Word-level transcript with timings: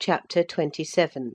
CHAPTER 0.00 0.40
XXVII 0.42 1.34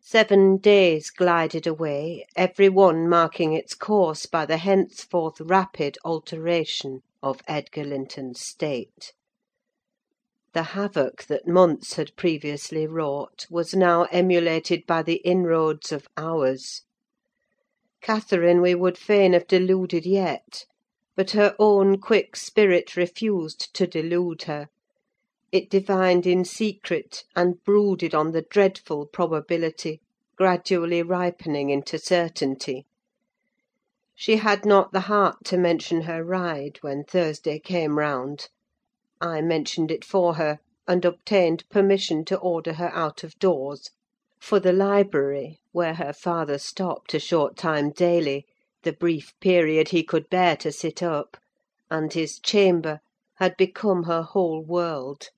Seven 0.00 0.56
days 0.56 1.10
glided 1.10 1.66
away, 1.66 2.24
every 2.34 2.70
one 2.70 3.06
marking 3.06 3.52
its 3.52 3.74
course 3.74 4.24
by 4.24 4.46
the 4.46 4.56
henceforth 4.56 5.38
rapid 5.42 5.98
alteration 6.02 7.02
of 7.22 7.42
Edgar 7.46 7.84
Linton's 7.84 8.40
state. 8.40 9.12
The 10.54 10.62
havoc 10.62 11.24
that 11.24 11.46
months 11.46 11.96
had 11.96 12.16
previously 12.16 12.86
wrought 12.86 13.44
was 13.50 13.74
now 13.74 14.04
emulated 14.04 14.86
by 14.86 15.02
the 15.02 15.16
inroads 15.16 15.92
of 15.92 16.08
hours. 16.16 16.86
Catherine 18.00 18.62
we 18.62 18.74
would 18.74 18.96
fain 18.96 19.34
have 19.34 19.46
deluded 19.46 20.06
yet; 20.06 20.64
but 21.14 21.32
her 21.32 21.54
own 21.58 21.98
quick 22.00 22.34
spirit 22.34 22.96
refused 22.96 23.74
to 23.74 23.86
delude 23.86 24.44
her: 24.44 24.68
it 25.52 25.68
divined 25.68 26.28
in 26.28 26.44
secret, 26.44 27.24
and 27.34 27.64
brooded 27.64 28.14
on 28.14 28.30
the 28.30 28.42
dreadful 28.42 29.04
probability 29.04 30.00
gradually 30.36 31.02
ripening 31.02 31.70
into 31.70 31.98
certainty. 31.98 32.86
She 34.14 34.36
had 34.36 34.64
not 34.64 34.92
the 34.92 35.00
heart 35.10 35.38
to 35.46 35.58
mention 35.58 36.02
her 36.02 36.22
ride, 36.22 36.78
when 36.82 37.02
Thursday 37.02 37.58
came 37.58 37.98
round. 37.98 38.46
I 39.20 39.40
mentioned 39.40 39.90
it 39.90 40.04
for 40.04 40.34
her, 40.34 40.60
and 40.86 41.04
obtained 41.04 41.68
permission 41.68 42.24
to 42.26 42.38
order 42.38 42.74
her 42.74 42.90
out 42.94 43.24
of 43.24 43.36
doors; 43.40 43.90
for 44.38 44.60
the 44.60 44.72
library, 44.72 45.58
where 45.72 45.94
her 45.94 46.12
father 46.12 46.58
stopped 46.58 47.12
a 47.12 47.18
short 47.18 47.56
time 47.56 47.90
daily, 47.90 48.46
the 48.84 48.92
brief 48.92 49.32
period 49.40 49.88
he 49.88 50.04
could 50.04 50.30
bear 50.30 50.56
to 50.58 50.70
sit 50.70 51.02
up, 51.02 51.36
and 51.90 52.12
his 52.12 52.38
chamber, 52.38 53.00
had 53.40 53.56
become 53.56 54.04
her 54.04 54.22
whole 54.22 54.62
world. 54.62 55.30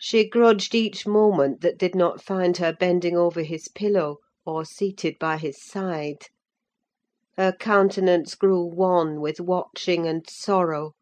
She 0.00 0.28
grudged 0.28 0.76
each 0.76 1.08
moment 1.08 1.60
that 1.62 1.76
did 1.76 1.96
not 1.96 2.22
find 2.22 2.56
her 2.58 2.72
bending 2.72 3.16
over 3.16 3.42
his 3.42 3.66
pillow, 3.66 4.18
or 4.46 4.64
seated 4.64 5.16
by 5.18 5.38
his 5.38 5.60
side. 5.60 6.26
Her 7.36 7.50
countenance 7.50 8.36
grew 8.36 8.62
wan 8.64 9.20
with 9.20 9.40
watching 9.40 10.06
and 10.06 10.24
sorrow; 10.30 10.92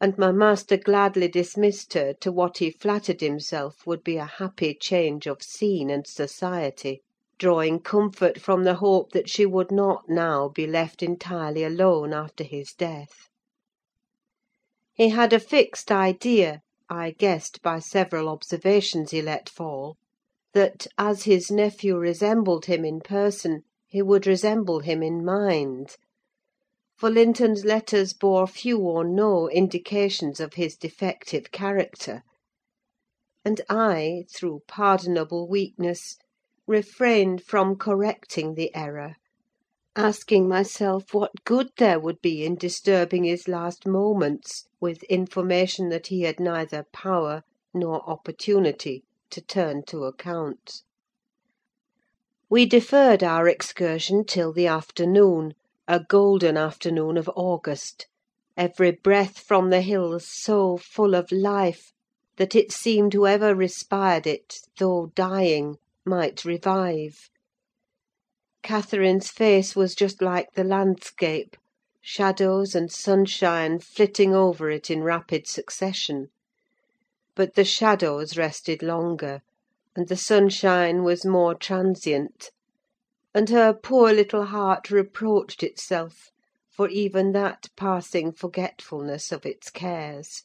and 0.00 0.16
my 0.16 0.30
master 0.30 0.76
gladly 0.76 1.26
dismissed 1.26 1.94
her 1.94 2.12
to 2.20 2.30
what 2.30 2.58
he 2.58 2.70
flattered 2.70 3.20
himself 3.20 3.84
would 3.88 4.04
be 4.04 4.18
a 4.18 4.24
happy 4.26 4.72
change 4.80 5.26
of 5.26 5.42
scene 5.42 5.90
and 5.90 6.06
society, 6.06 7.02
drawing 7.38 7.80
comfort 7.80 8.40
from 8.40 8.62
the 8.62 8.74
hope 8.76 9.10
that 9.10 9.28
she 9.28 9.44
would 9.46 9.72
not 9.72 10.08
now 10.08 10.48
be 10.48 10.64
left 10.68 11.02
entirely 11.02 11.64
alone 11.64 12.12
after 12.12 12.44
his 12.44 12.72
death. 12.72 13.28
He 14.94 15.08
had 15.08 15.32
a 15.32 15.40
fixed 15.40 15.90
idea, 15.90 16.60
I 16.90 17.12
guessed 17.12 17.62
by 17.62 17.78
several 17.78 18.28
observations 18.28 19.12
he 19.12 19.22
let 19.22 19.48
fall, 19.48 19.98
that, 20.52 20.88
as 20.98 21.22
his 21.22 21.48
nephew 21.48 21.96
resembled 21.96 22.64
him 22.66 22.84
in 22.84 23.00
person, 23.00 23.62
he 23.86 24.02
would 24.02 24.26
resemble 24.26 24.80
him 24.80 25.00
in 25.00 25.24
mind; 25.24 25.94
for 26.96 27.08
Linton's 27.08 27.64
letters 27.64 28.12
bore 28.12 28.48
few 28.48 28.80
or 28.80 29.04
no 29.04 29.48
indications 29.48 30.40
of 30.40 30.54
his 30.54 30.74
defective 30.76 31.52
character; 31.52 32.24
and 33.44 33.60
I, 33.68 34.24
through 34.34 34.62
pardonable 34.66 35.46
weakness, 35.48 36.16
refrained 36.66 37.44
from 37.44 37.76
correcting 37.76 38.54
the 38.54 38.74
error, 38.74 39.14
asking 39.96 40.48
myself 40.48 41.12
what 41.12 41.44
good 41.44 41.68
there 41.76 42.00
would 42.00 42.20
be 42.22 42.44
in 42.46 42.54
disturbing 42.56 43.24
his 43.24 43.46
last 43.46 43.86
moments 43.86 44.66
with 44.80 45.02
information 45.04 45.90
that 45.90 46.06
he 46.06 46.22
had 46.22 46.40
neither 46.40 46.86
power 46.92 47.42
nor 47.74 48.00
opportunity 48.08 49.04
to 49.28 49.40
turn 49.42 49.82
to 49.82 50.04
account. 50.04 50.82
We 52.48 52.64
deferred 52.64 53.22
our 53.22 53.46
excursion 53.46 54.24
till 54.24 54.52
the 54.52 54.66
afternoon, 54.66 55.52
a 55.86 56.00
golden 56.00 56.56
afternoon 56.56 57.18
of 57.18 57.28
August; 57.36 58.06
every 58.56 58.92
breath 58.92 59.38
from 59.38 59.68
the 59.68 59.82
hills 59.82 60.26
so 60.26 60.78
full 60.78 61.14
of 61.14 61.30
life, 61.30 61.92
that 62.36 62.54
it 62.54 62.72
seemed 62.72 63.12
whoever 63.12 63.54
respired 63.54 64.26
it, 64.26 64.60
though 64.78 65.12
dying, 65.14 65.76
might 66.06 66.46
revive. 66.46 67.28
Catherine's 68.64 69.28
face 69.28 69.74
was 69.74 69.92
just 69.92 70.22
like 70.22 70.52
the 70.54 70.62
landscape, 70.62 71.56
shadows 72.00 72.76
and 72.76 72.92
sunshine 72.92 73.80
flitting 73.80 74.32
over 74.36 74.70
it 74.70 74.88
in 74.88 75.02
rapid 75.02 75.48
succession; 75.48 76.28
but 77.34 77.56
the 77.56 77.64
shadows 77.64 78.36
rested 78.36 78.80
longer, 78.80 79.40
and 79.96 80.06
the 80.06 80.16
sunshine 80.16 81.02
was 81.02 81.26
more 81.26 81.56
transient; 81.56 82.52
and 83.34 83.48
her 83.48 83.74
poor 83.74 84.12
little 84.12 84.44
heart 84.44 84.92
reproached 84.92 85.64
itself 85.64 86.30
for 86.70 86.88
even 86.88 87.32
that 87.32 87.66
passing 87.74 88.30
forgetfulness 88.32 89.32
of 89.32 89.44
its 89.44 89.70
cares. 89.70 90.44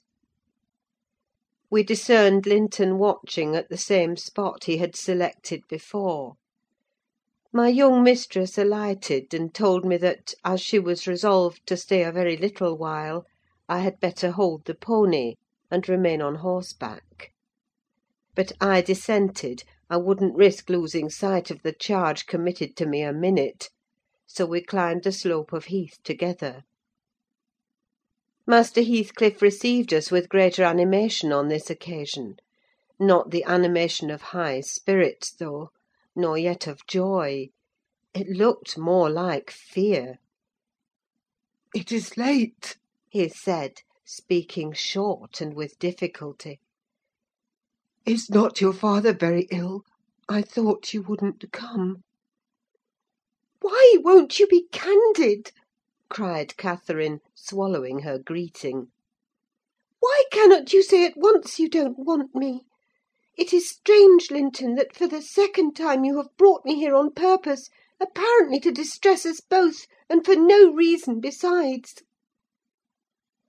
We 1.69 1.83
discerned 1.83 2.47
Linton 2.47 2.97
watching 2.97 3.55
at 3.55 3.69
the 3.69 3.77
same 3.77 4.17
spot 4.17 4.63
he 4.63 4.77
had 4.77 4.95
selected 4.95 5.61
before. 5.69 6.33
My 7.53 7.69
young 7.69 8.03
mistress 8.03 8.57
alighted, 8.57 9.33
and 9.33 9.53
told 9.53 9.85
me 9.85 9.95
that, 9.97 10.33
as 10.43 10.59
she 10.59 10.79
was 10.79 11.07
resolved 11.07 11.65
to 11.67 11.77
stay 11.77 12.03
a 12.03 12.11
very 12.11 12.35
little 12.35 12.77
while, 12.77 13.25
I 13.69 13.79
had 13.79 14.01
better 14.01 14.31
hold 14.31 14.65
the 14.65 14.75
pony, 14.75 15.35
and 15.71 15.87
remain 15.87 16.21
on 16.21 16.35
horseback. 16.35 17.31
But 18.35 18.51
I 18.59 18.81
dissented: 18.81 19.63
I 19.89 19.95
wouldn't 19.95 20.35
risk 20.35 20.69
losing 20.69 21.09
sight 21.09 21.49
of 21.49 21.61
the 21.63 21.71
charge 21.71 22.25
committed 22.25 22.75
to 22.75 22.85
me 22.85 23.01
a 23.01 23.13
minute; 23.13 23.69
so 24.25 24.45
we 24.45 24.61
climbed 24.61 25.03
the 25.05 25.13
slope 25.13 25.53
of 25.53 25.65
heath 25.67 25.99
together. 26.03 26.63
Master 28.45 28.81
Heathcliff 28.81 29.41
received 29.41 29.93
us 29.93 30.11
with 30.11 30.27
greater 30.27 30.65
animation 30.65 31.31
on 31.31 31.47
this 31.47 31.69
occasion: 31.69 32.35
not 32.99 33.31
the 33.31 33.45
animation 33.45 34.09
of 34.11 34.21
high 34.35 34.59
spirits, 34.59 35.31
though, 35.31 35.69
nor 36.19 36.35
yet 36.35 36.65
of 36.65 36.83
joy: 36.87 37.47
it 38.11 38.27
looked 38.27 38.75
more 38.75 39.07
like 39.07 39.51
fear. 39.51 40.17
"It 41.75 41.91
is 41.91 42.17
late," 42.17 42.75
he 43.07 43.29
said, 43.29 43.83
speaking 44.03 44.73
short 44.73 45.41
and 45.41 45.53
with 45.53 45.77
difficulty. 45.77 46.59
"Is 48.03 48.31
not 48.31 48.59
your 48.59 48.73
father 48.73 49.13
very 49.13 49.47
ill? 49.51 49.83
I 50.27 50.41
thought 50.41 50.91
you 50.91 51.03
wouldn't 51.03 51.51
come." 51.51 52.01
"Why 53.61 53.97
won't 53.99 54.39
you 54.39 54.47
be 54.47 54.67
candid?" 54.71 55.51
cried 56.09 56.57
Catherine, 56.57 57.19
swallowing 57.35 57.99
her 57.99 58.17
greeting. 58.17 58.87
"Why 59.99 60.23
cannot 60.31 60.73
you 60.73 60.81
say 60.81 61.05
at 61.05 61.15
once 61.15 61.59
you 61.59 61.69
don't 61.69 61.99
want 61.99 62.33
me? 62.33 62.65
It 63.37 63.53
is 63.53 63.69
strange, 63.69 64.31
Linton, 64.31 64.73
that 64.77 64.95
for 64.95 65.05
the 65.05 65.21
second 65.21 65.75
time 65.75 66.03
you 66.03 66.17
have 66.17 66.35
brought 66.37 66.65
me 66.65 66.73
here 66.73 66.95
on 66.95 67.13
purpose, 67.13 67.69
apparently 67.99 68.59
to 68.61 68.71
distress 68.71 69.27
us 69.27 69.41
both, 69.41 69.85
and 70.09 70.25
for 70.25 70.35
no 70.35 70.73
reason 70.73 71.19
besides." 71.19 72.01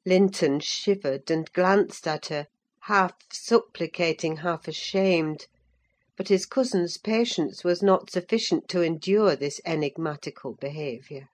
Linton 0.05 0.61
shivered, 0.61 1.31
and 1.31 1.51
glanced 1.55 2.07
at 2.07 2.27
her, 2.27 2.49
half 2.81 3.15
supplicating, 3.33 4.37
half 4.37 4.69
ashamed; 4.69 5.47
but 6.19 6.29
his 6.29 6.45
cousin's 6.45 6.99
patience 6.99 7.65
was 7.65 7.83
not 7.83 8.11
sufficient 8.11 8.69
to 8.69 8.83
endure 8.83 9.35
this 9.37 9.59
enigmatical 9.65 10.53
behaviour. 10.53 11.31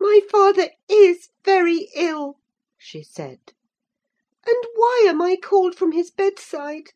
"My 0.00 0.18
father 0.28 0.70
is 0.88 1.28
very 1.44 1.90
ill," 1.94 2.40
she 2.76 3.04
said. 3.04 3.38
"And 4.44 4.64
why 4.74 5.04
am 5.06 5.22
I 5.22 5.36
called 5.36 5.76
from 5.76 5.92
his 5.92 6.10
bedside? 6.10 6.90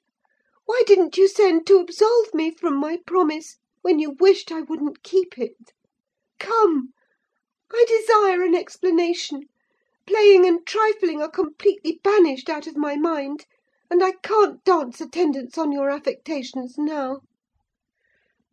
Why 0.66 0.83
didn't 0.87 1.19
you 1.19 1.28
send 1.28 1.66
to 1.66 1.78
absolve 1.78 2.33
me 2.33 2.51
from 2.51 2.77
my 2.77 2.99
promise, 3.07 3.59
when 3.83 3.99
you 3.99 4.13
wished 4.13 4.51
I 4.51 4.63
wouldn't 4.63 5.03
keep 5.03 5.37
it? 5.37 5.72
Come! 6.39 6.95
I 7.71 7.84
desire 7.87 8.43
an 8.43 8.55
explanation. 8.55 9.49
Playing 10.07 10.47
and 10.47 10.66
trifling 10.66 11.21
are 11.21 11.31
completely 11.31 12.01
banished 12.03 12.49
out 12.49 12.66
of 12.66 12.78
my 12.78 12.97
mind, 12.97 13.45
and 13.91 14.03
I 14.03 14.13
can't 14.22 14.65
dance 14.65 15.03
attendance 15.03 15.59
on 15.59 15.71
your 15.71 15.91
affectations 15.91 16.78
now." 16.78 17.21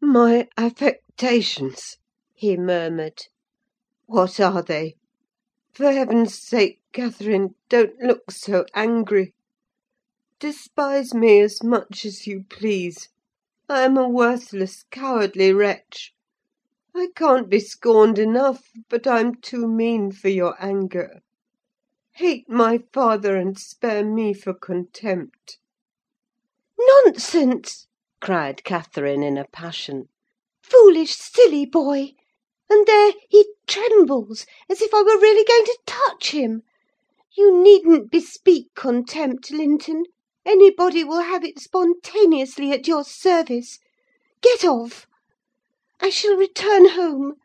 "My 0.01 0.49
affectations!" 0.57 1.95
he 2.33 2.57
murmured. 2.57 3.27
"What 4.07 4.37
are 4.41 4.61
they? 4.61 4.95
For 5.71 5.93
heaven's 5.93 6.37
sake, 6.37 6.81
Catherine, 6.91 7.55
don't 7.69 7.97
look 7.99 8.31
so 8.31 8.65
angry. 8.73 9.33
Despise 10.41 11.13
me 11.13 11.39
as 11.39 11.61
much 11.61 12.03
as 12.03 12.25
you 12.25 12.45
please: 12.49 13.09
I 13.69 13.83
am 13.83 13.95
a 13.95 14.09
worthless, 14.09 14.85
cowardly 14.89 15.53
wretch. 15.53 16.13
I 16.95 17.09
can't 17.15 17.47
be 17.47 17.59
scorned 17.59 18.17
enough, 18.17 18.71
but 18.89 19.05
I'm 19.05 19.35
too 19.35 19.67
mean 19.67 20.11
for 20.11 20.29
your 20.29 20.55
anger. 20.59 21.21
Hate 22.13 22.49
my 22.49 22.79
father, 22.91 23.35
and 23.35 23.55
spare 23.59 24.03
me 24.03 24.33
for 24.33 24.55
contempt. 24.55 25.59
"Nonsense!" 26.79 27.85
cried 28.19 28.63
Catherine, 28.63 29.21
in 29.21 29.37
a 29.37 29.45
passion. 29.45 30.09
"Foolish, 30.63 31.15
silly 31.17 31.67
boy! 31.67 32.13
And 32.67 32.87
there 32.87 33.13
he 33.29 33.45
trembles, 33.67 34.47
as 34.67 34.81
if 34.81 34.91
I 34.91 35.03
were 35.03 35.21
really 35.21 35.45
going 35.45 35.65
to 35.65 35.77
touch 35.85 36.31
him! 36.31 36.63
You 37.37 37.61
needn't 37.61 38.09
bespeak 38.09 38.73
contempt, 38.73 39.51
Linton: 39.51 40.05
anybody 40.45 41.03
will 41.03 41.21
have 41.21 41.43
it 41.43 41.59
spontaneously 41.59 42.71
at 42.71 42.87
your 42.87 43.03
service. 43.03 43.79
Get 44.41 44.63
off! 44.63 45.07
I 45.99 46.09
shall 46.09 46.35
return 46.35 46.89
home. 46.89 47.35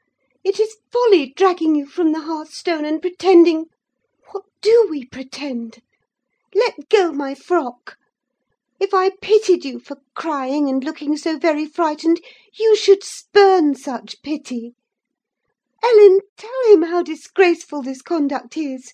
It 0.42 0.58
is 0.58 0.76
folly 0.90 1.32
dragging 1.36 1.74
you 1.74 1.86
from 1.86 2.12
the 2.12 2.20
hearthstone, 2.20 2.84
and 2.84 3.02
pretending—what 3.02 4.44
do 4.62 4.86
we 4.88 5.04
pretend? 5.04 5.82
Let 6.54 6.88
go 6.88 7.12
my 7.12 7.34
frock. 7.34 7.98
If 8.78 8.94
I 8.94 9.10
pitied 9.10 9.64
you 9.64 9.78
for 9.78 9.98
crying 10.14 10.68
and 10.68 10.84
looking 10.84 11.16
so 11.16 11.38
very 11.38 11.66
frightened, 11.66 12.20
you 12.54 12.76
should 12.76 13.02
spurn 13.02 13.74
such 13.74 14.22
pity. 14.22 14.74
Ellen, 15.82 16.20
tell 16.36 16.72
him 16.72 16.82
how 16.82 17.02
disgraceful 17.02 17.82
this 17.82 18.02
conduct 18.02 18.56
is. 18.56 18.92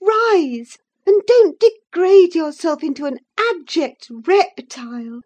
Rise, 0.00 0.78
and 1.06 1.22
don't 1.26 1.60
degrade 1.60 2.34
yourself 2.34 2.82
into 2.82 3.04
an 3.04 3.18
abject 3.38 4.08
reptile. 4.10 5.20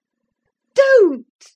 Don't!" 0.74 1.52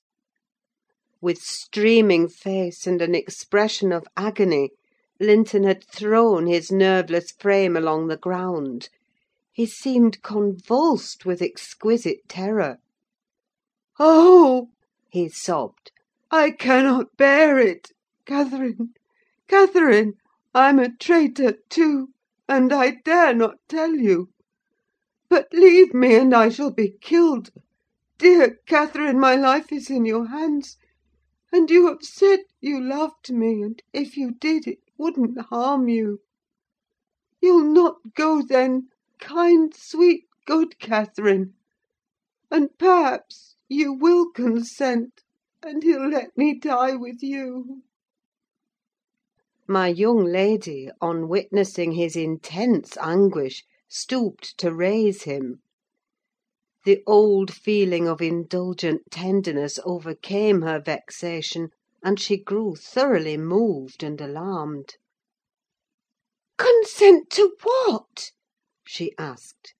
With 1.21 1.37
streaming 1.37 2.27
face 2.27 2.87
and 2.87 3.01
an 3.03 3.13
expression 3.13 3.91
of 3.91 4.07
agony, 4.17 4.71
Linton 5.19 5.63
had 5.63 5.83
thrown 5.83 6.47
his 6.47 6.71
nerveless 6.71 7.31
frame 7.31 7.77
along 7.77 8.07
the 8.07 8.17
ground: 8.17 8.89
he 9.53 9.67
seemed 9.67 10.23
convulsed 10.23 11.23
with 11.25 11.41
exquisite 11.41 12.27
terror. 12.27 12.77
"Oh!" 13.99 14.69
he 15.09 15.29
sobbed, 15.29 15.91
"I 16.31 16.49
cannot 16.49 17.15
bear 17.15 17.59
it! 17.59 17.91
Catherine, 18.25 18.95
Catherine, 19.47 20.15
I'm 20.55 20.79
a 20.79 20.89
traitor 20.97 21.59
too, 21.69 22.09
and 22.47 22.71
I 22.71 22.91
dare 23.03 23.33
not 23.33 23.57
tell 23.67 23.95
you. 23.95 24.29
But 25.29 25.47
leave 25.51 25.95
me, 25.95 26.13
and 26.15 26.31
I 26.31 26.49
shall 26.49 26.69
be 26.71 26.95
killed. 27.01 27.49
Dear 28.19 28.59
Catherine, 28.67 29.19
my 29.19 29.35
life 29.35 29.71
is 29.71 29.89
in 29.89 30.05
your 30.05 30.27
hands; 30.27 30.77
and 31.51 31.71
you 31.71 31.87
have 31.87 32.03
said 32.03 32.41
you 32.61 32.79
loved 32.79 33.31
me, 33.33 33.63
and 33.63 33.81
if 33.93 34.15
you 34.15 34.31
did, 34.31 34.67
it 34.67 34.77
wouldn't 34.97 35.41
harm 35.41 35.87
you. 35.89 36.21
You'll 37.41 37.63
not 37.73 38.13
go, 38.13 38.43
then, 38.43 38.89
kind, 39.19 39.73
sweet, 39.75 40.25
good 40.45 40.77
Catherine? 40.77 41.55
And 42.51 42.77
perhaps 42.77 43.55
you 43.67 43.91
will 43.93 44.29
consent, 44.31 45.23
and 45.63 45.81
he'll 45.81 46.07
let 46.09 46.37
me 46.37 46.53
die 46.59 46.95
with 46.95 47.23
you." 47.23 47.81
My 49.67 49.87
young 49.87 50.23
lady, 50.23 50.91
on 51.01 51.27
witnessing 51.27 51.93
his 51.93 52.15
intense 52.15 52.97
anguish, 52.97 53.63
stooped 53.89 54.59
to 54.59 54.71
raise 54.71 55.23
him. 55.23 55.61
The 56.85 57.01
old 57.07 57.51
feeling 57.51 58.07
of 58.07 58.21
indulgent 58.21 59.09
tenderness 59.09 59.79
overcame 59.83 60.61
her 60.61 60.79
vexation, 60.79 61.69
and 62.03 62.19
she 62.19 62.37
grew 62.37 62.75
thoroughly 62.75 63.37
moved 63.37 64.03
and 64.03 64.21
alarmed. 64.21 64.97
"Consent 66.59 67.31
to 67.31 67.55
what?" 67.63 68.33
she 68.85 69.13
asked. 69.17 69.73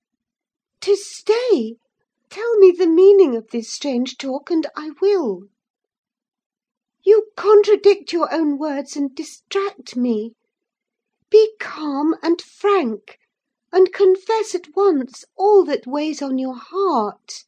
"To 0.82 0.96
stay? 0.96 1.76
Tell 2.32 2.58
me 2.58 2.72
the 2.72 2.88
meaning 2.90 3.36
of 3.36 3.50
this 3.52 3.72
strange 3.72 4.18
talk, 4.18 4.50
and 4.50 4.66
I 4.76 4.94
will. 5.00 5.44
You 7.08 7.28
contradict 7.36 8.12
your 8.12 8.34
own 8.34 8.58
words 8.58 8.96
and 8.96 9.14
distract 9.14 9.96
me. 9.96 10.34
Be 11.30 11.52
calm 11.60 12.16
and 12.24 12.42
frank, 12.42 13.20
and 13.72 13.94
confess 13.94 14.56
at 14.56 14.76
once 14.76 15.24
all 15.36 15.64
that 15.66 15.86
weighs 15.86 16.24
on 16.24 16.40
your 16.40 16.56
heart. 16.56 17.44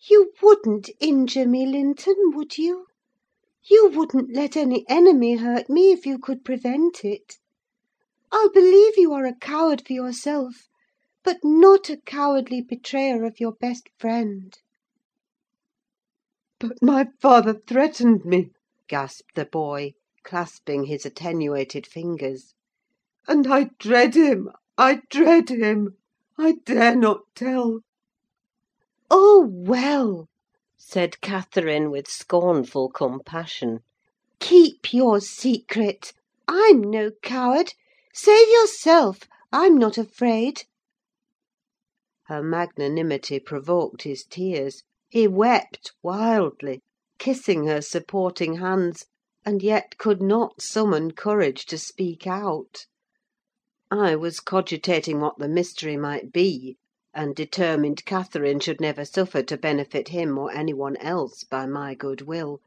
You 0.00 0.32
wouldn't 0.42 0.90
injure 0.98 1.46
me, 1.46 1.66
Linton, 1.66 2.32
would 2.34 2.58
you? 2.58 2.86
You 3.62 3.90
wouldn't 3.94 4.34
let 4.34 4.56
any 4.56 4.84
enemy 4.88 5.36
hurt 5.36 5.70
me 5.70 5.92
if 5.92 6.04
you 6.04 6.18
could 6.18 6.44
prevent 6.44 7.04
it. 7.04 7.38
I'll 8.32 8.50
believe 8.50 8.98
you 8.98 9.12
are 9.12 9.24
a 9.24 9.36
coward 9.36 9.86
for 9.86 9.92
yourself, 9.92 10.68
but 11.22 11.38
not 11.44 11.88
a 11.88 11.96
cowardly 11.96 12.60
betrayer 12.60 13.24
of 13.24 13.38
your 13.38 13.52
best 13.52 13.88
friend." 13.98 14.58
"But 16.58 16.82
my 16.82 17.08
father 17.20 17.54
threatened 17.54 18.24
me," 18.24 18.50
gasped 18.86 19.34
the 19.34 19.46
boy, 19.46 19.94
clasping 20.24 20.84
his 20.84 21.06
attenuated 21.06 21.86
fingers. 21.86 22.52
"And 23.26 23.46
I 23.46 23.70
dread 23.78 24.14
him, 24.14 24.50
I 24.76 25.00
dread 25.08 25.48
him! 25.48 25.96
I 26.36 26.56
dare 26.66 26.94
not 26.94 27.22
tell." 27.34 27.80
"Oh, 29.10 29.48
well!" 29.50 30.28
said 30.76 31.22
Catherine, 31.22 31.90
with 31.90 32.06
scornful 32.06 32.90
compassion. 32.90 33.80
"Keep 34.38 34.92
your 34.92 35.18
secret. 35.18 36.12
I'm 36.46 36.82
no 36.82 37.10
coward. 37.22 37.72
Save 38.12 38.48
yourself: 38.48 39.20
I'm 39.50 39.78
not 39.78 39.96
afraid." 39.96 40.64
Her 42.24 42.42
magnanimity 42.42 43.40
provoked 43.40 44.02
his 44.02 44.24
tears: 44.24 44.82
he 45.08 45.26
wept 45.26 45.92
wildly, 46.02 46.82
kissing 47.24 47.66
her 47.66 47.80
supporting 47.80 48.58
hands, 48.58 49.06
and 49.46 49.62
yet 49.62 49.96
could 49.96 50.20
not 50.20 50.60
summon 50.60 51.10
courage 51.10 51.64
to 51.64 51.78
speak 51.78 52.26
out. 52.26 52.84
I 53.90 54.14
was 54.14 54.40
cogitating 54.40 55.20
what 55.20 55.38
the 55.38 55.48
mystery 55.48 55.96
might 55.96 56.34
be, 56.34 56.76
and 57.14 57.34
determined 57.34 58.04
Catherine 58.04 58.60
should 58.60 58.78
never 58.78 59.06
suffer 59.06 59.42
to 59.42 59.56
benefit 59.56 60.08
him 60.08 60.36
or 60.36 60.52
any 60.52 60.74
one 60.74 60.98
else 60.98 61.44
by 61.44 61.64
my 61.64 61.94
good 61.94 62.20
will, 62.20 62.60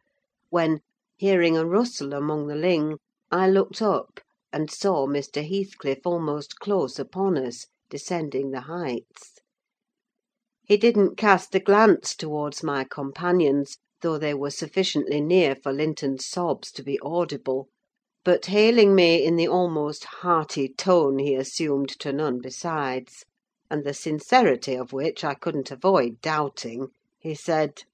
when, 0.49 0.79
hearing 1.17 1.55
a 1.55 1.63
rustle 1.63 2.13
among 2.13 2.47
the 2.47 2.55
ling, 2.55 2.97
I 3.29 3.47
looked 3.47 3.79
up 3.79 4.19
and 4.51 4.71
saw 4.71 5.05
Mr. 5.05 5.47
Heathcliff 5.47 5.99
almost 6.03 6.59
close 6.59 6.97
upon 6.97 7.37
us, 7.37 7.67
descending 7.91 8.49
the 8.49 8.61
heights. 8.61 9.35
He 10.63 10.77
didn't 10.77 11.15
cast 11.15 11.53
a 11.53 11.59
glance 11.59 12.15
towards 12.15 12.63
my 12.63 12.85
companions, 12.85 13.77
though 14.03 14.19
they 14.19 14.31
were 14.35 14.51
sufficiently 14.51 15.19
near 15.19 15.55
for 15.55 15.73
Linton's 15.73 16.23
sobs 16.27 16.71
to 16.71 16.83
be 16.83 16.99
audible; 16.99 17.67
but 18.23 18.45
hailing 18.45 18.93
me 18.93 19.23
in 19.25 19.37
the 19.37 19.47
almost 19.47 20.03
hearty 20.03 20.69
tone 20.69 21.17
he 21.17 21.33
assumed 21.33 21.89
to 22.01 22.13
none 22.13 22.37
besides, 22.39 23.25
and 23.71 23.83
the 23.83 23.95
sincerity 23.95 24.75
of 24.75 24.93
which 24.93 25.23
I 25.23 25.33
couldn't 25.33 25.71
avoid 25.71 26.21
doubting, 26.21 26.89
he 27.17 27.33
said— 27.33 27.85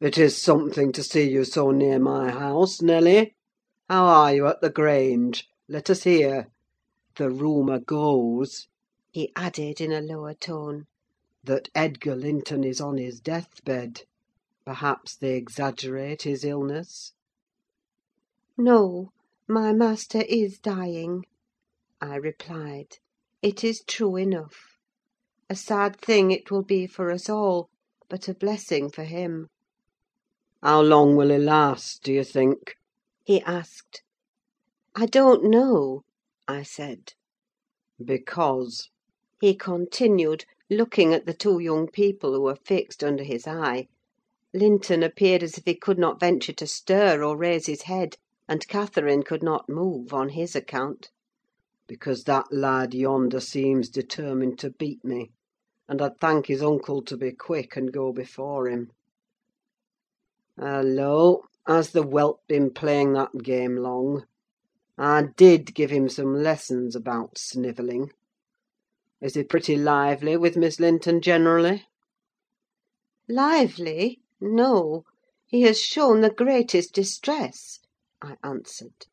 "It 0.00 0.16
is 0.16 0.40
something 0.40 0.92
to 0.92 1.02
see 1.02 1.28
you 1.28 1.42
so 1.42 1.72
near 1.72 1.98
my 1.98 2.30
house, 2.30 2.80
Nelly. 2.80 3.34
How 3.88 4.04
are 4.04 4.32
you 4.36 4.46
at 4.46 4.60
the 4.60 4.70
Grange? 4.70 5.48
Let 5.68 5.90
us 5.90 6.04
hear. 6.04 6.52
The 7.16 7.30
rumour 7.30 7.80
goes," 7.80 8.68
he 9.10 9.32
added, 9.34 9.80
in 9.80 9.90
a 9.90 10.00
lower 10.00 10.34
tone, 10.34 10.84
"that 11.42 11.68
Edgar 11.74 12.14
Linton 12.14 12.62
is 12.62 12.80
on 12.80 12.96
his 12.96 13.18
death 13.18 13.64
bed. 13.64 14.02
Perhaps 14.68 15.16
they 15.16 15.34
exaggerate 15.34 16.24
his 16.24 16.44
illness?" 16.44 17.14
"No, 18.58 19.12
my 19.48 19.72
master 19.72 20.20
is 20.28 20.58
dying," 20.58 21.24
I 22.02 22.16
replied. 22.16 22.98
"It 23.40 23.64
is 23.64 23.82
true 23.82 24.16
enough. 24.16 24.76
A 25.48 25.56
sad 25.56 25.98
thing 25.98 26.30
it 26.32 26.50
will 26.50 26.64
be 26.64 26.86
for 26.86 27.10
us 27.10 27.30
all, 27.30 27.70
but 28.10 28.28
a 28.28 28.34
blessing 28.34 28.90
for 28.90 29.04
him." 29.04 29.48
"How 30.62 30.82
long 30.82 31.16
will 31.16 31.30
he 31.30 31.38
last, 31.38 32.02
do 32.02 32.12
you 32.12 32.22
think?" 32.22 32.74
he 33.24 33.40
asked. 33.40 34.02
"I 34.94 35.06
don't 35.06 35.44
know," 35.44 36.02
I 36.46 36.62
said. 36.62 37.14
"Because," 38.04 38.90
he 39.40 39.54
continued, 39.54 40.44
looking 40.68 41.14
at 41.14 41.24
the 41.24 41.32
two 41.32 41.58
young 41.58 41.86
people 41.88 42.34
who 42.34 42.42
were 42.42 42.54
fixed 42.66 43.02
under 43.02 43.24
his 43.24 43.46
eye, 43.46 43.88
Linton 44.54 45.02
appeared 45.02 45.42
as 45.42 45.58
if 45.58 45.64
he 45.66 45.74
could 45.74 45.98
not 45.98 46.18
venture 46.18 46.54
to 46.54 46.66
stir 46.66 47.22
or 47.22 47.36
raise 47.36 47.66
his 47.66 47.82
head, 47.82 48.16
and 48.48 48.66
Catherine 48.66 49.22
could 49.22 49.42
not 49.42 49.68
move 49.68 50.14
on 50.14 50.30
his 50.30 50.56
account. 50.56 51.10
"because 51.86 52.24
that 52.24 52.50
lad 52.50 52.94
yonder 52.94 53.40
seems 53.40 53.90
determined 53.90 54.58
to 54.60 54.70
beat 54.70 55.04
me, 55.04 55.32
and 55.86 56.00
I'd 56.00 56.18
thank 56.18 56.46
his 56.46 56.62
uncle 56.62 57.02
to 57.02 57.16
be 57.18 57.32
quick 57.32 57.76
and 57.76 57.92
go 57.92 58.10
before 58.10 58.68
him. 58.68 58.90
Hallo! 60.58 61.44
has 61.66 61.90
the 61.90 62.02
whelp 62.02 62.40
been 62.48 62.70
playing 62.70 63.12
that 63.12 63.42
game 63.42 63.76
long? 63.76 64.26
I 64.96 65.28
did 65.36 65.74
give 65.74 65.90
him 65.90 66.08
some 66.08 66.42
lessons 66.42 66.96
about 66.96 67.36
snivelling. 67.36 68.12
Is 69.20 69.34
he 69.34 69.44
pretty 69.44 69.76
lively 69.76 70.38
with 70.38 70.56
Miss 70.56 70.80
Linton 70.80 71.20
generally?" 71.20 71.86
"Lively? 73.28 74.22
No; 74.40 75.02
he 75.48 75.62
has 75.62 75.80
shown 75.82 76.20
the 76.20 76.30
greatest 76.30 76.92
distress," 76.94 77.80
I 78.22 78.36
answered. 78.44 79.06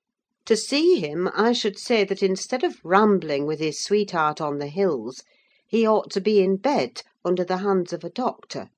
"To 0.45 0.55
see 0.55 0.99
him, 0.99 1.31
I 1.33 1.51
should 1.51 1.79
say 1.79 2.03
that 2.03 2.21
instead 2.21 2.63
of 2.63 2.79
rambling 2.83 3.47
with 3.47 3.59
his 3.59 3.83
sweetheart 3.83 4.39
on 4.39 4.59
the 4.59 4.67
hills, 4.67 5.23
he 5.67 5.83
ought 5.83 6.11
to 6.11 6.21
be 6.21 6.43
in 6.43 6.57
bed, 6.57 7.01
under 7.23 7.43
the 7.43 7.57
hands 7.57 7.91
of 7.91 8.03
a 8.03 8.09
doctor." 8.11 8.69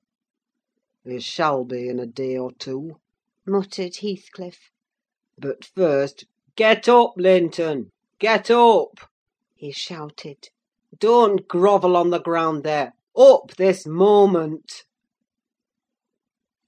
"He 1.04 1.20
shall 1.20 1.64
be 1.66 1.86
in 1.86 1.98
a 2.00 2.06
day 2.06 2.38
or 2.38 2.52
two," 2.52 2.96
muttered 3.46 3.96
Heathcliff. 3.96 4.70
"But 5.36 5.66
first—Get 5.66 6.88
up, 6.88 7.12
Linton! 7.18 7.90
get 8.18 8.50
up!" 8.50 9.00
he 9.54 9.70
shouted. 9.70 10.48
"Don't 10.98 11.46
grovel 11.46 11.94
on 11.94 12.08
the 12.08 12.22
ground 12.22 12.64
there! 12.64 12.94
Up, 13.14 13.54
this 13.58 13.84
moment!" 13.86 14.84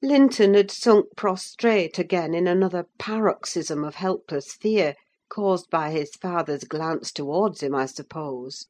Linton 0.02 0.54
had 0.54 0.71
sunk 0.71 1.09
prostrate 1.14 1.99
again 1.99 2.33
in 2.35 2.47
another 2.47 2.87
paroxysm 2.99 3.85
of 3.85 3.97
helpless 3.97 4.54
fear, 4.54 4.95
caused 5.28 5.69
by 5.69 5.90
his 5.90 6.16
father's 6.16 6.64
glance 6.64 7.12
towards 7.12 7.62
him, 7.62 7.75
I 7.75 7.85
suppose: 7.85 8.64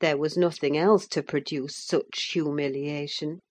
there 0.00 0.16
was 0.18 0.36
nothing 0.36 0.76
else 0.76 1.06
to 1.08 1.22
produce 1.22 1.76
such 1.76 2.30
humiliation. 2.32 3.42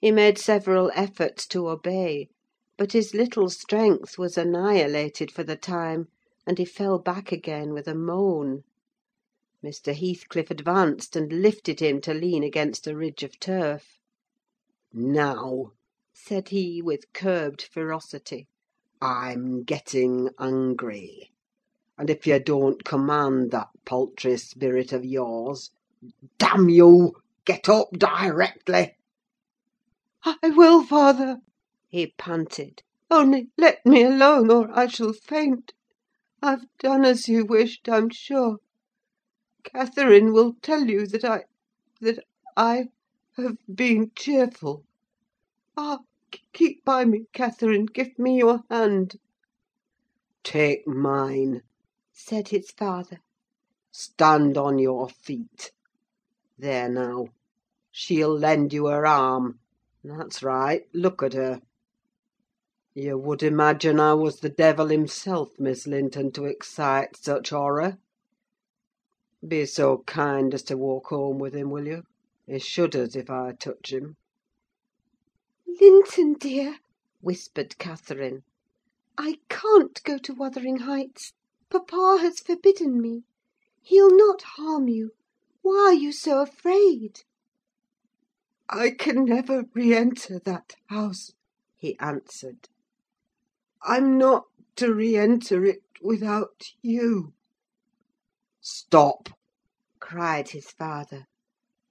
He 0.00 0.12
made 0.12 0.38
several 0.38 0.92
efforts 0.94 1.44
to 1.48 1.68
obey, 1.68 2.28
but 2.78 2.92
his 2.92 3.12
little 3.12 3.50
strength 3.50 4.16
was 4.16 4.38
annihilated 4.38 5.32
for 5.32 5.42
the 5.42 5.56
time, 5.56 6.06
and 6.46 6.56
he 6.56 6.64
fell 6.64 7.00
back 7.00 7.32
again 7.32 7.72
with 7.72 7.88
a 7.88 7.96
moan. 7.96 8.62
Mr. 9.62 9.92
Heathcliff 9.92 10.52
advanced 10.52 11.16
and 11.16 11.42
lifted 11.42 11.80
him 11.80 12.00
to 12.02 12.14
lean 12.14 12.44
against 12.44 12.86
a 12.86 12.96
ridge 12.96 13.24
of 13.24 13.40
turf. 13.40 13.98
"Now," 14.92 15.72
said 16.18 16.48
he, 16.48 16.80
with 16.80 17.12
curbed 17.12 17.60
ferocity, 17.60 18.48
"I'm 19.02 19.64
getting 19.64 20.30
angry; 20.38 21.30
and 21.98 22.08
if 22.08 22.26
you 22.26 22.38
don't 22.40 22.82
command 22.86 23.50
that 23.50 23.68
paltry 23.84 24.38
spirit 24.38 24.94
of 24.94 25.04
yours—damn 25.04 26.70
you! 26.70 27.16
get 27.44 27.68
up 27.68 27.90
directly!" 27.98 28.96
"I 30.24 30.38
will, 30.56 30.82
father," 30.86 31.40
he 31.90 32.14
panted. 32.16 32.82
"Only 33.10 33.50
let 33.58 33.84
me 33.84 34.02
alone, 34.02 34.50
or 34.50 34.70
I 34.72 34.86
shall 34.86 35.12
faint. 35.12 35.74
I've 36.40 36.64
done 36.78 37.04
as 37.04 37.28
you 37.28 37.44
wished, 37.44 37.90
I'm 37.90 38.08
sure. 38.08 38.56
Catherine 39.64 40.32
will 40.32 40.54
tell 40.62 40.86
you 40.88 41.06
that 41.08 41.26
I—that 41.26 42.24
I 42.56 42.86
have 43.36 43.58
been 43.70 44.12
cheerful. 44.16 44.85
Ah! 45.78 45.98
keep 46.54 46.82
by 46.86 47.04
me, 47.04 47.26
Catherine: 47.34 47.84
give 47.84 48.18
me 48.18 48.38
your 48.38 48.62
hand." 48.70 49.16
"Take 50.42 50.86
mine," 50.86 51.64
said 52.14 52.48
his 52.48 52.70
father. 52.70 53.18
"Stand 53.92 54.56
on 54.56 54.78
your 54.78 55.10
feet. 55.10 55.72
There 56.56 56.88
now! 56.88 57.26
she'll 57.90 58.34
lend 58.34 58.72
you 58.72 58.86
her 58.86 59.04
arm. 59.04 59.60
That's 60.02 60.42
right: 60.42 60.86
look 60.94 61.22
at 61.22 61.34
her. 61.34 61.60
You 62.94 63.18
would 63.18 63.42
imagine 63.42 64.00
I 64.00 64.14
was 64.14 64.40
the 64.40 64.48
devil 64.48 64.86
himself, 64.88 65.50
Miss 65.58 65.86
Linton, 65.86 66.32
to 66.32 66.46
excite 66.46 67.18
such 67.18 67.50
horror. 67.50 67.98
Be 69.46 69.66
so 69.66 69.98
kind 70.06 70.54
as 70.54 70.62
to 70.62 70.78
walk 70.78 71.08
home 71.08 71.38
with 71.38 71.52
him, 71.54 71.68
will 71.68 71.86
you? 71.86 72.04
He 72.46 72.60
shudders 72.60 73.14
if 73.14 73.28
I 73.28 73.52
touch 73.52 73.92
him." 73.92 74.16
"Linton, 75.80 76.34
dear," 76.34 76.78
whispered 77.20 77.76
Catherine, 77.76 78.44
"I 79.18 79.40
can't 79.48 80.00
go 80.04 80.16
to 80.16 80.32
Wuthering 80.32 80.76
Heights: 80.76 81.32
papa 81.70 82.18
has 82.20 82.38
forbidden 82.38 83.00
me. 83.00 83.24
He'll 83.82 84.16
not 84.16 84.42
harm 84.42 84.86
you. 84.86 85.10
Why 85.62 85.86
are 85.86 85.92
you 85.92 86.12
so 86.12 86.40
afraid?" 86.40 87.24
"I 88.68 88.90
can 88.92 89.24
never 89.24 89.64
re 89.74 89.92
enter 89.92 90.38
that 90.38 90.76
house," 90.88 91.32
he 91.76 91.98
answered. 91.98 92.68
"I'm 93.82 94.16
not 94.16 94.44
to 94.76 94.94
re 94.94 95.16
enter 95.16 95.64
it 95.64 95.82
without 96.00 96.62
you." 96.80 97.34
"Stop!" 98.60 99.30
cried 99.98 100.50
his 100.50 100.70
father. 100.70 101.26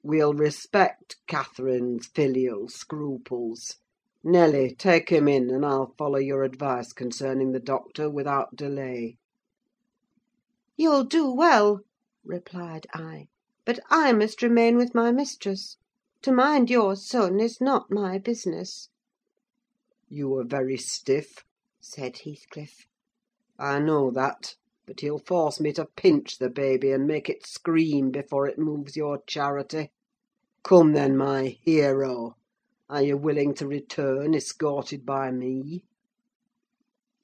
"We'll 0.07 0.35
respect 0.35 1.15
Catherine's 1.25 2.05
filial 2.05 2.67
scruples. 2.69 3.77
Nelly, 4.23 4.75
take 4.75 5.09
him 5.09 5.27
in, 5.27 5.49
and 5.49 5.65
I'll 5.65 5.95
follow 5.97 6.19
your 6.19 6.43
advice 6.43 6.93
concerning 6.93 7.53
the 7.53 7.59
doctor 7.59 8.07
without 8.07 8.55
delay." 8.55 9.17
"You'll 10.77 11.05
do 11.05 11.31
well," 11.31 11.79
replied 12.23 12.85
I; 12.93 13.29
"but 13.65 13.79
I 13.89 14.13
must 14.13 14.43
remain 14.43 14.77
with 14.77 14.93
my 14.93 15.11
mistress. 15.11 15.77
To 16.21 16.31
mind 16.31 16.69
your 16.69 16.95
son 16.95 17.39
is 17.39 17.59
not 17.59 17.89
my 17.89 18.19
business." 18.19 18.89
"You 20.07 20.35
are 20.35 20.43
very 20.45 20.77
stiff," 20.77 21.43
said 21.79 22.19
Heathcliff. 22.19 22.85
"I 23.57 23.79
know 23.79 24.11
that; 24.11 24.53
but 24.87 24.99
he'll 24.99 25.17
force 25.17 25.59
me 25.59 25.73
to 25.73 25.87
pinch 25.97 26.37
the 26.37 26.47
baby, 26.47 26.91
and 26.91 27.07
make 27.07 27.27
it 27.27 27.43
scream 27.43 28.11
before 28.11 28.45
it 28.47 28.59
moves 28.59 28.95
your 28.95 29.19
charity. 29.25 29.89
Come, 30.61 30.93
then, 30.93 31.17
my 31.17 31.57
hero! 31.63 32.35
Are 32.87 33.01
you 33.01 33.17
willing 33.17 33.55
to 33.55 33.65
return, 33.67 34.35
escorted 34.35 35.03
by 35.03 35.31
me?" 35.31 35.81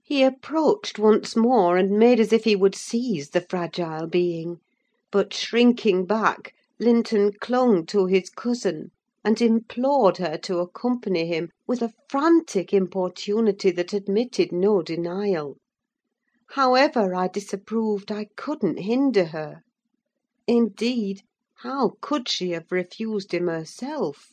He 0.01 0.23
approached 0.23 0.97
once 0.97 1.35
more, 1.35 1.77
and 1.77 1.99
made 1.99 2.19
as 2.19 2.33
if 2.33 2.45
he 2.45 2.55
would 2.55 2.73
seize 2.73 3.29
the 3.29 3.41
fragile 3.47 4.07
being; 4.07 4.57
but, 5.11 5.31
shrinking 5.31 6.05
back, 6.07 6.55
Linton 6.79 7.31
clung 7.31 7.85
to 7.85 8.07
his 8.07 8.31
cousin, 8.31 8.89
and 9.23 9.39
implored 9.39 10.17
her 10.17 10.35
to 10.39 10.57
accompany 10.57 11.27
him, 11.27 11.49
with 11.67 11.83
a 11.83 11.93
frantic 12.09 12.73
importunity 12.73 13.69
that 13.69 13.93
admitted 13.93 14.51
no 14.51 14.81
denial. 14.81 15.57
However 16.55 17.15
I 17.15 17.29
disapproved, 17.29 18.11
I 18.11 18.27
couldn't 18.35 18.79
hinder 18.79 19.27
her. 19.27 19.61
Indeed, 20.47 21.21
how 21.59 21.93
could 22.01 22.27
she 22.27 22.49
have 22.49 22.69
refused 22.73 23.33
him 23.33 23.47
herself? 23.47 24.31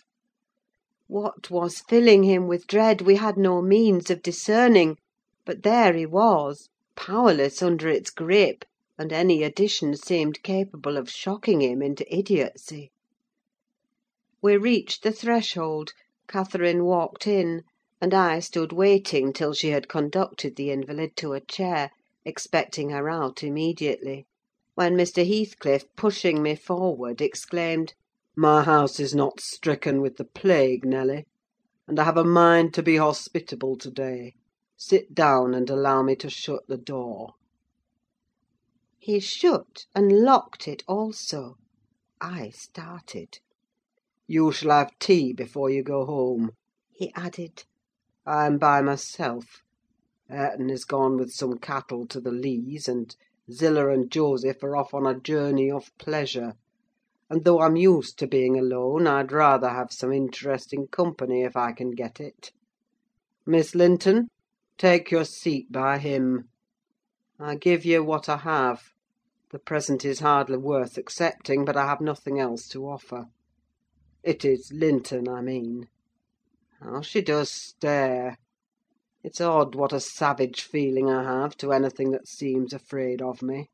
What 1.07 1.49
was 1.49 1.79
filling 1.79 2.25
him 2.25 2.49
with 2.49 2.67
dread 2.67 3.03
we 3.03 3.15
had 3.15 3.37
no 3.37 3.63
means 3.63 4.11
of 4.11 4.21
discerning; 4.21 4.97
but 5.47 5.63
there 5.63 5.93
he 5.95 6.07
was, 6.07 6.69
powerless 6.97 7.63
under 7.63 7.89
its 7.89 8.11
grip, 8.11 8.65
and 8.99 9.13
any 9.13 9.45
addition 9.45 9.95
seemed 9.97 10.43
capable 10.43 10.97
of 10.97 11.09
shocking 11.09 11.61
him 11.63 11.81
into 11.83 12.05
idiocy. 12.13 12.91
We 14.43 14.57
reached 14.57 15.05
the 15.05 15.13
threshold; 15.13 15.93
Catherine 16.27 16.85
walked 16.85 17.29
in, 17.29 17.63
and 18.01 18.13
I 18.13 18.41
stood 18.41 18.73
waiting 18.73 19.33
till 19.33 19.53
she 19.53 19.69
had 19.69 19.89
conducted 19.89 20.57
the 20.57 20.73
invalid 20.73 21.15
to 21.19 21.33
a 21.35 21.41
chair, 21.41 21.91
expecting 22.25 22.91
her 22.91 23.09
out 23.09 23.45
immediately; 23.45 24.27
when 24.75 24.97
Mr. 24.97 25.25
Heathcliff, 25.25 25.85
pushing 25.95 26.43
me 26.43 26.57
forward, 26.57 27.21
exclaimed, 27.21 27.95
"My 28.35 28.65
house 28.65 28.99
is 28.99 29.15
not 29.15 29.39
stricken 29.39 30.01
with 30.01 30.17
the 30.17 30.25
plague, 30.25 30.85
Nelly; 30.85 31.27
and 31.87 31.97
I 32.01 32.03
have 32.03 32.17
a 32.17 32.25
mind 32.25 32.75
to 32.75 32.83
be 32.83 32.97
hospitable 32.97 33.77
to 33.77 33.89
day. 33.93 34.35
Sit 34.77 35.15
down, 35.15 35.55
and 35.55 35.71
allow 35.71 36.03
me 36.03 36.17
to 36.17 36.29
shut 36.29 36.67
the 36.67 36.77
door." 36.77 37.35
He 38.99 39.21
shut 39.21 39.87
and 39.95 40.11
locked 40.25 40.67
it 40.67 40.83
also. 40.89 41.55
I 42.21 42.51
started. 42.51 43.39
"You 44.27 44.51
shall 44.51 44.73
have 44.73 44.99
tea 44.99 45.33
before 45.33 45.71
you 45.71 45.85
go 45.85 46.05
home," 46.05 46.51
he 46.91 47.13
added. 47.15 47.63
"I'm 48.27 48.59
by 48.59 48.83
myself. 48.83 49.63
Hareton 50.31 50.69
is 50.69 50.85
gone 50.85 51.17
with 51.17 51.33
some 51.33 51.59
cattle 51.59 52.07
to 52.09 52.21
the 52.21 52.31
Leas, 52.31 52.87
and 52.87 53.17
Zillah 53.51 53.89
and 53.89 54.11
Joseph 54.11 54.63
are 54.63 54.77
off 54.77 54.93
on 54.93 55.07
a 55.07 55.19
journey 55.19 55.71
of 55.71 55.91
pleasure; 55.97 56.55
and 57.31 57.45
though 57.45 57.61
I'm 57.61 57.77
used 57.77 58.19
to 58.19 58.27
being 58.27 58.59
alone, 58.59 59.07
I'd 59.07 59.33
rather 59.33 59.71
have 59.71 59.91
some 59.91 60.13
interesting 60.13 60.87
company, 60.89 61.45
if 61.45 61.57
I 61.57 61.73
can 61.73 61.93
get 61.93 62.21
it. 62.21 62.53
Miss 63.47 63.75
Linton, 63.75 64.29
take 64.77 65.11
your 65.11 65.25
seat 65.25 65.73
by 65.73 65.97
him. 65.97 66.51
I 67.41 67.55
give 67.55 67.87
you 67.87 68.05
what 68.05 68.29
I 68.29 68.37
have: 68.37 68.93
the 69.51 69.59
present 69.59 70.05
is 70.05 70.21
hardly 70.21 70.59
worth 70.59 70.99
accepting, 70.99 71.65
but 71.65 71.77
I 71.77 71.87
have 71.87 72.03
nothing 72.03 72.39
else 72.39 72.69
to 72.69 72.87
offer. 72.87 73.29
It 74.23 74.45
is 74.45 74.73
Linton, 74.73 75.27
I 75.27 75.41
mean. 75.41 75.89
How 76.83 77.01
she 77.01 77.23
does 77.23 77.51
stare! 77.51 78.37
It's 79.25 79.41
odd 79.41 79.75
what 79.75 79.93
a 79.93 79.99
savage 79.99 80.63
feeling 80.63 81.11
I 81.11 81.25
have 81.25 81.57
to 81.57 81.73
anything 81.73 82.13
that 82.13 82.29
seems 82.29 82.73
afraid 82.73 83.21
of 83.21 83.43
me. 83.43 83.69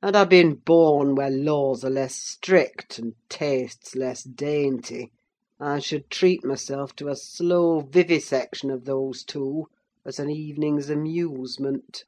Had 0.00 0.14
I 0.14 0.24
been 0.24 0.54
born 0.54 1.14
where 1.16 1.30
laws 1.30 1.84
are 1.84 1.90
less 1.90 2.14
strict 2.14 2.98
and 2.98 3.14
tastes 3.28 3.96
less 3.96 4.22
dainty, 4.22 5.10
I 5.58 5.80
should 5.80 6.10
treat 6.10 6.44
myself 6.44 6.94
to 6.96 7.08
a 7.08 7.16
slow 7.16 7.80
vivisection 7.80 8.70
of 8.70 8.84
those 8.84 9.24
two, 9.24 9.68
as 10.04 10.20
an 10.20 10.30
evening's 10.30 10.90
amusement." 10.90 12.04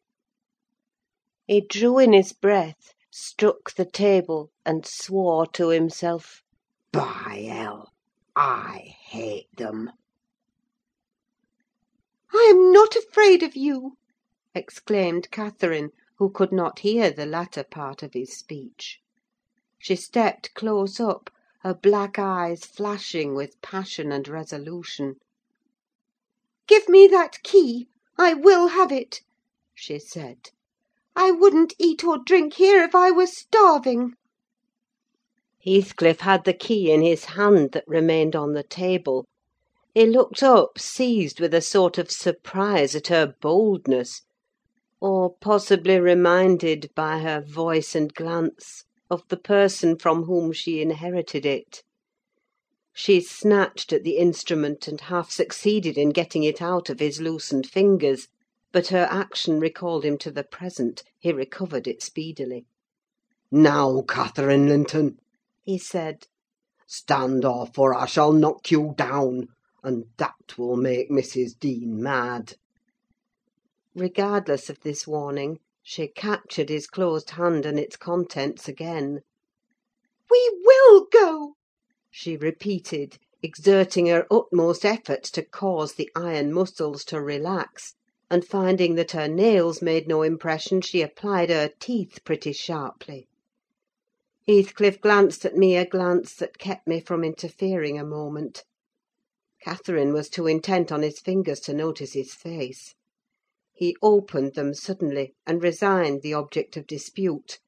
He 1.47 1.61
drew 1.61 1.99
in 1.99 2.13
his 2.13 2.33
breath, 2.33 2.95
struck 3.11 3.75
the 3.75 3.85
table, 3.85 4.53
and 4.65 4.87
swore 4.87 5.47
to 5.49 5.71
himself. 5.71 6.43
By 6.93 7.47
hell, 7.49 7.93
I 8.37 8.95
hate 9.07 9.49
them! 9.57 9.91
"I 12.38 12.49
am 12.50 12.71
not 12.71 12.95
afraid 12.97 13.43
of 13.43 13.57
you!" 13.57 13.97
exclaimed 14.55 15.31
Catherine, 15.31 15.88
who 16.19 16.28
could 16.28 16.52
not 16.52 16.81
hear 16.81 17.11
the 17.11 17.25
latter 17.25 17.64
part 17.64 18.02
of 18.02 18.12
his 18.12 18.37
speech. 18.37 19.00
She 19.78 19.97
stepped 19.97 20.52
close 20.52 21.00
up, 21.00 21.31
her 21.62 21.73
black 21.73 22.19
eyes 22.19 22.66
flashing 22.66 23.35
with 23.35 23.59
passion 23.62 24.12
and 24.12 24.28
resolution. 24.28 25.14
"Give 26.66 26.90
me 26.90 27.07
that 27.07 27.43
key! 27.43 27.88
I 28.19 28.35
will 28.35 28.66
have 28.69 28.93
it!" 28.93 29.23
she 29.75 29.99
said. 29.99 30.50
"I 31.16 31.31
wouldn't 31.31 31.73
eat 31.78 32.05
or 32.05 32.19
drink 32.19 32.52
here 32.57 32.83
if 32.83 32.95
I 32.95 33.12
were 33.12 33.26
starving." 33.26 34.12
Heathcliff 35.64 36.21
had 36.21 36.45
the 36.45 36.52
key 36.52 36.93
in 36.93 37.00
his 37.00 37.25
hand 37.25 37.73
that 37.73 37.85
remained 37.88 38.37
on 38.37 38.52
the 38.52 38.62
table. 38.62 39.25
He 39.97 40.05
looked 40.05 40.43
up, 40.43 40.79
seized 40.79 41.41
with 41.41 41.55
a 41.55 41.62
sort 41.62 41.97
of 41.97 42.11
surprise 42.11 42.95
at 42.95 43.07
her 43.07 43.33
boldness, 43.41 44.21
or 45.00 45.37
possibly 45.41 45.99
reminded, 45.99 46.91
by 46.95 47.21
her 47.21 47.41
voice 47.41 47.95
and 47.95 48.12
glance, 48.12 48.85
of 49.09 49.23
the 49.31 49.38
person 49.38 49.97
from 49.97 50.25
whom 50.25 50.53
she 50.53 50.83
inherited 50.83 51.47
it. 51.47 51.83
She 52.93 53.23
snatched 53.23 53.91
at 53.91 54.05
the 54.05 54.19
instrument, 54.19 54.87
and 54.87 55.00
half 55.00 55.31
succeeded 55.31 55.97
in 55.97 56.11
getting 56.11 56.43
it 56.45 56.61
out 56.61 56.91
of 56.91 57.00
his 57.00 57.19
loosened 57.23 57.67
fingers; 57.67 58.29
but 58.73 58.88
her 58.88 59.09
action 59.11 59.59
recalled 59.61 60.05
him 60.05 60.19
to 60.19 60.31
the 60.31 60.45
present: 60.45 61.05
he 61.19 61.33
recovered 61.33 61.88
it 61.88 62.03
speedily. 62.03 62.67
"Now, 63.50 64.03
Catherine 64.07 64.69
Linton," 64.69 65.17
he 65.65 65.79
said, 65.79 66.26
"stand 66.87 67.47
off, 67.47 67.79
or 67.79 67.95
I 67.95 68.05
shall 68.05 68.35
knock 68.35 68.71
you 68.71 68.93
down 68.99 69.47
and 69.87 70.07
that 70.16 70.59
will 70.59 70.75
make 70.75 71.09
Mrs. 71.09 71.57
Dean 71.61 72.02
mad." 72.02 72.55
Regardless 73.95 74.69
of 74.69 74.81
this 74.81 75.07
warning, 75.07 75.61
she 75.81 76.09
captured 76.09 76.69
his 76.71 76.88
closed 76.88 77.31
hand 77.31 77.64
and 77.64 77.78
its 77.78 77.95
contents 77.97 78.66
again. 78.69 79.21
"We 80.28 80.61
will 80.64 81.07
go!" 81.12 81.55
she 82.11 82.37
repeated, 82.37 83.19
exerting 83.45 84.07
her 84.07 84.26
utmost 84.28 84.85
efforts 84.85 85.31
to 85.31 85.45
cause 85.45 85.93
the 85.95 86.11
iron 86.16 86.52
muscles 86.52 87.05
to 87.05 87.21
relax; 87.21 87.95
and 88.28 88.45
finding 88.45 88.97
that 88.97 89.12
her 89.12 89.28
nails 89.28 89.81
made 89.81 90.09
no 90.09 90.23
impression, 90.23 90.81
she 90.81 91.00
applied 91.00 91.49
her 91.49 91.71
teeth 91.78 92.25
pretty 92.25 92.52
sharply. 92.52 93.28
Heathcliff 94.49 95.00
glanced 95.00 95.45
at 95.45 95.55
me 95.57 95.76
a 95.76 95.87
glance 95.87 96.35
that 96.35 96.59
kept 96.59 96.88
me 96.88 96.99
from 96.99 97.23
interfering 97.23 97.97
a 98.00 98.05
moment. 98.05 98.64
Catherine 99.65 100.13
was 100.13 100.29
too 100.29 100.47
intent 100.47 100.93
on 100.93 101.01
his 101.01 101.19
fingers 101.19 101.61
to 101.61 101.73
notice 101.73 102.13
his 102.13 102.35
face. 102.35 102.95
He 103.73 103.97
opened 104.03 104.53
them 104.53 104.75
suddenly, 104.75 105.33
and 105.47 105.63
resigned 105.63 106.21
the 106.21 106.35
object 106.35 106.77
of 106.77 106.87
dispute; 106.87 107.59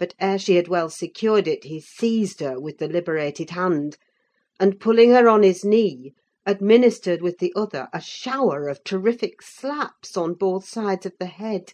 but 0.00 0.14
ere 0.18 0.40
she 0.40 0.56
had 0.56 0.66
well 0.66 0.90
secured 0.90 1.46
it, 1.46 1.62
he 1.62 1.78
seized 1.80 2.40
her 2.40 2.58
with 2.58 2.78
the 2.78 2.88
liberated 2.88 3.50
hand, 3.50 3.98
and 4.58 4.80
pulling 4.80 5.10
her 5.12 5.28
on 5.28 5.44
his 5.44 5.64
knee, 5.64 6.12
administered 6.44 7.22
with 7.22 7.38
the 7.38 7.52
other 7.54 7.86
a 7.92 8.00
shower 8.00 8.66
of 8.66 8.82
terrific 8.82 9.40
slaps 9.40 10.16
on 10.16 10.34
both 10.34 10.66
sides 10.68 11.06
of 11.06 11.12
the 11.20 11.26
head, 11.26 11.72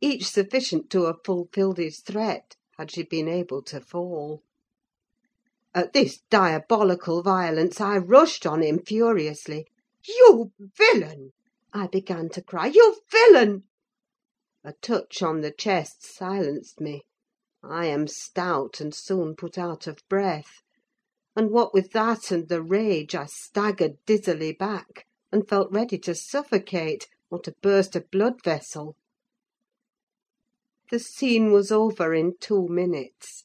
each 0.00 0.24
sufficient 0.26 0.90
to 0.90 1.04
have 1.04 1.22
fulfilled 1.24 1.78
his 1.78 2.00
threat, 2.00 2.56
had 2.76 2.90
she 2.90 3.04
been 3.04 3.28
able 3.28 3.62
to 3.62 3.80
fall. 3.80 4.42
At 5.78 5.92
this 5.92 6.22
diabolical 6.28 7.22
violence 7.22 7.80
I 7.80 7.98
rushed 7.98 8.44
on 8.44 8.64
him 8.64 8.80
furiously. 8.80 9.68
"You 10.08 10.50
villain!" 10.58 11.30
I 11.72 11.86
began 11.86 12.30
to 12.30 12.42
cry. 12.42 12.66
"You 12.66 12.96
villain!" 13.08 13.62
A 14.64 14.72
touch 14.82 15.22
on 15.22 15.40
the 15.40 15.52
chest 15.52 16.02
silenced 16.04 16.80
me. 16.80 17.04
I 17.62 17.86
am 17.86 18.08
stout, 18.08 18.80
and 18.80 18.92
soon 18.92 19.36
put 19.36 19.56
out 19.56 19.86
of 19.86 20.02
breath; 20.08 20.62
and 21.36 21.52
what 21.52 21.72
with 21.72 21.92
that 21.92 22.32
and 22.32 22.48
the 22.48 22.60
rage, 22.60 23.14
I 23.14 23.26
staggered 23.26 24.04
dizzily 24.04 24.50
back, 24.50 25.06
and 25.30 25.48
felt 25.48 25.70
ready 25.70 25.98
to 25.98 26.14
suffocate, 26.16 27.08
or 27.30 27.38
to 27.42 27.54
burst 27.62 27.94
a 27.94 28.00
blood 28.00 28.42
vessel. 28.42 28.96
The 30.90 30.98
scene 30.98 31.52
was 31.52 31.70
over 31.70 32.12
in 32.12 32.36
two 32.40 32.66
minutes. 32.66 33.44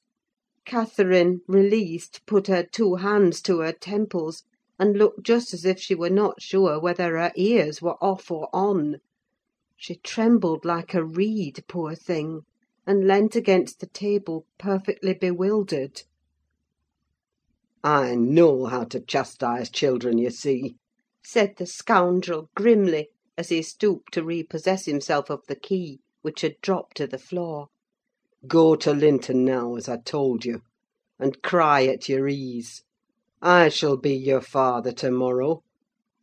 Catherine, 0.66 1.42
released, 1.46 2.26
put 2.26 2.48
her 2.48 2.64
two 2.64 2.96
hands 2.96 3.42
to 3.42 3.60
her 3.60 3.74
temples, 3.74 4.44
and 4.80 4.96
looked 4.98 5.24
just 5.24 5.54
as 5.54 5.66
if 5.66 5.78
she 5.78 5.94
were 5.94 6.10
not 6.10 6.42
sure 6.42 6.80
whether 6.80 7.18
her 7.18 7.34
ears 7.36 7.82
were 7.82 8.02
off 8.02 8.32
or 8.32 8.48
on. 8.54 9.00
She 9.76 9.96
trembled 9.98 10.64
like 10.64 10.94
a 10.94 11.04
reed, 11.04 11.66
poor 11.68 11.96
thing, 11.96 12.44
and 12.88 13.06
leant 13.06 13.36
against 13.36 13.82
the 13.82 13.88
table 13.88 14.46
perfectly 14.58 15.14
bewildered. 15.14 16.04
"I 17.84 18.16
know 18.16 18.64
how 18.68 18.86
to 18.86 19.02
chastise 19.02 19.70
children, 19.70 20.18
you 20.18 20.30
see," 20.30 20.78
said 21.26 21.58
the 21.58 21.66
scoundrel 21.66 22.50
grimly, 22.56 23.10
as 23.38 23.50
he 23.50 23.62
stooped 23.64 24.14
to 24.14 24.24
repossess 24.24 24.86
himself 24.86 25.30
of 25.30 25.42
the 25.48 25.58
key, 25.58 26.00
which 26.22 26.40
had 26.40 26.62
dropped 26.62 26.96
to 26.98 27.08
the 27.08 27.18
floor. 27.20 27.68
Go 28.46 28.76
to 28.76 28.92
Linton 28.92 29.46
now, 29.46 29.76
as 29.76 29.88
I 29.88 29.96
told 29.98 30.44
you, 30.44 30.64
and 31.18 31.42
cry 31.42 31.86
at 31.86 32.10
your 32.10 32.28
ease. 32.28 32.84
I 33.42 33.70
shall 33.70 33.96
be 33.96 34.14
your 34.14 34.42
father 34.42 34.92
to 34.94 35.12
morrow: 35.12 35.64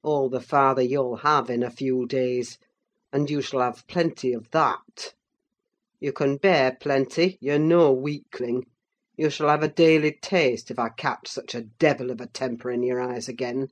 all 0.02 0.28
the 0.28 0.42
father 0.42 0.82
you'll 0.82 1.16
have 1.16 1.48
in 1.48 1.62
a 1.62 1.70
few 1.70 2.06
days, 2.06 2.58
and 3.10 3.30
you 3.30 3.40
shall 3.40 3.60
have 3.60 3.86
plenty 3.86 4.34
of 4.34 4.50
that. 4.50 5.14
You 5.98 6.12
can 6.12 6.36
bear 6.36 6.76
plenty: 6.78 7.38
you're 7.40 7.58
no 7.58 7.90
weakling. 7.90 8.66
You 9.16 9.30
shall 9.30 9.48
have 9.48 9.62
a 9.62 9.68
daily 9.68 10.12
taste, 10.12 10.70
if 10.70 10.78
I 10.78 10.90
catch 10.90 11.26
such 11.26 11.54
a 11.54 11.62
devil 11.78 12.10
of 12.10 12.20
a 12.20 12.26
temper 12.26 12.70
in 12.70 12.82
your 12.82 13.00
eyes 13.00 13.28
again." 13.28 13.68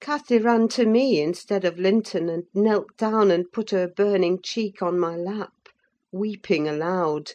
Cathy 0.00 0.38
ran 0.38 0.66
to 0.70 0.86
me 0.86 1.20
instead 1.20 1.64
of 1.64 1.78
Linton, 1.78 2.28
and 2.28 2.46
knelt 2.52 2.96
down 2.96 3.30
and 3.30 3.52
put 3.52 3.70
her 3.70 3.86
burning 3.86 4.40
cheek 4.42 4.82
on 4.82 4.98
my 4.98 5.14
lap 5.14 5.52
weeping 6.12 6.68
aloud. 6.68 7.32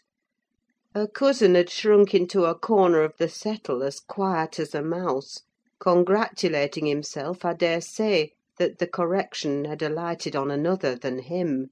Her 0.96 1.06
cousin 1.06 1.56
had 1.56 1.70
shrunk 1.70 2.16
into 2.16 2.46
a 2.46 2.58
corner 2.58 3.02
of 3.02 3.18
the 3.18 3.28
settle 3.28 3.84
as 3.84 4.00
quiet 4.00 4.60
as 4.60 4.74
a 4.74 4.82
mouse, 4.82 5.42
congratulating 5.78 6.86
himself, 6.86 7.44
I 7.44 7.52
dare 7.52 7.82
say, 7.82 8.32
that 8.58 8.80
the 8.80 8.88
correction 8.88 9.66
had 9.66 9.82
alighted 9.82 10.38
on 10.38 10.50
another 10.50 10.96
than 10.96 11.20
him. 11.20 11.72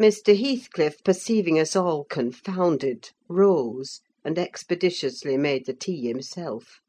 Mr. 0.00 0.34
Heathcliff, 0.34 1.04
perceiving 1.04 1.58
us 1.58 1.76
all 1.76 2.04
confounded, 2.04 3.10
rose, 3.28 4.00
and 4.24 4.38
expeditiously 4.38 5.36
made 5.36 5.66
the 5.66 5.74
tea 5.74 6.08
himself. 6.08 6.80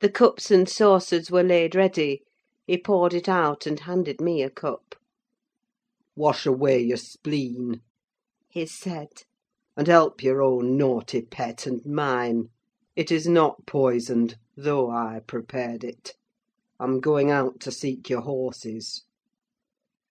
The 0.00 0.10
cups 0.10 0.50
and 0.50 0.68
saucers 0.68 1.30
were 1.30 1.44
laid 1.44 1.76
ready; 1.76 2.24
he 2.66 2.76
poured 2.76 3.14
it 3.14 3.28
out, 3.28 3.66
and 3.66 3.78
handed 3.78 4.20
me 4.20 4.42
a 4.42 4.50
cup. 4.50 4.96
"Wash 6.16 6.44
away 6.44 6.80
your 6.80 6.96
spleen," 6.96 7.82
he 8.56 8.64
said, 8.64 9.24
"and 9.76 9.86
help 9.86 10.22
your 10.22 10.40
own 10.40 10.78
naughty 10.78 11.20
pet 11.20 11.66
and 11.66 11.84
mine. 11.84 12.48
It 12.96 13.12
is 13.12 13.28
not 13.28 13.66
poisoned, 13.66 14.38
though 14.56 14.90
I 14.90 15.20
prepared 15.26 15.84
it. 15.84 16.16
I'm 16.80 17.00
going 17.00 17.30
out 17.30 17.60
to 17.60 17.70
seek 17.70 18.08
your 18.08 18.22
horses." 18.22 19.04